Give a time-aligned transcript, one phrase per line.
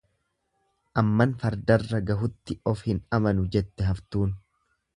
[1.01, 4.37] Amman fardarra gahutti of hin amanu jette haftuun.